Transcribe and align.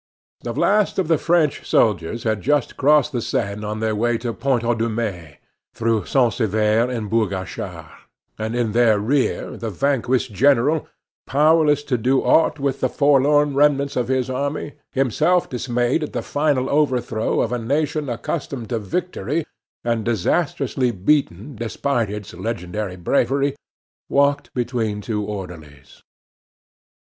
The 0.43 0.53
last 0.53 0.97
of 0.97 1.07
the 1.09 1.19
French 1.19 1.63
soldiers 1.63 2.23
had 2.23 2.41
just 2.41 2.75
crossed 2.75 3.11
the 3.11 3.21
Seine 3.21 3.63
on 3.63 3.81
their 3.81 3.93
way 3.95 4.17
to 4.17 4.33
Pont 4.33 4.63
Audemer, 4.63 5.37
through 5.75 6.05
Saint 6.05 6.33
Sever 6.33 6.89
and 6.89 7.07
Bourg 7.07 7.31
Achard, 7.33 7.85
and 8.39 8.55
in 8.55 8.71
their 8.71 8.97
rear 8.97 9.55
the 9.57 9.69
vanquished 9.69 10.33
general, 10.33 10.87
powerless 11.27 11.83
to 11.83 11.99
do 11.99 12.19
aught 12.23 12.57
with 12.59 12.79
the 12.79 12.89
forlorn 12.89 13.53
remnants 13.53 13.95
of 13.95 14.07
his 14.07 14.27
army, 14.27 14.73
himself 14.91 15.47
dismayed 15.47 16.01
at 16.01 16.13
the 16.13 16.23
final 16.23 16.67
overthrow 16.67 17.39
of 17.39 17.51
a 17.51 17.59
nation 17.59 18.09
accustomed 18.09 18.69
to 18.69 18.79
victory 18.79 19.45
and 19.83 20.03
disastrously 20.03 20.89
beaten 20.89 21.55
despite 21.55 22.09
its 22.09 22.33
legendary 22.33 22.95
bravery, 22.95 23.55
walked 24.09 24.51
between 24.55 24.99
two 24.99 25.21
orderlies. 25.23 26.01